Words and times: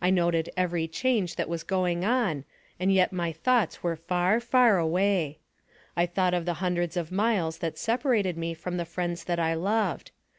I 0.00 0.08
noted 0.08 0.48
every 0.56 0.88
change 0.88 1.36
that 1.36 1.46
was 1.46 1.64
going 1.64 2.02
on, 2.02 2.46
and 2.78 2.90
yet 2.90 3.12
my 3.12 3.30
thoughts 3.30 3.82
were 3.82 3.94
far, 3.94 4.40
far 4.40 4.78
away. 4.78 5.38
I 5.94 6.06
thought 6.06 6.32
of 6.32 6.46
the 6.46 6.54
hundreds 6.64 6.96
of 6.96 7.12
miles 7.12 7.58
that 7.58 7.76
separated 7.76 8.38
me 8.38 8.54
from 8.54 8.78
the 8.78 8.86
friends 8.86 9.24
that 9.24 9.38
I 9.38 9.52
loved. 9.52 10.12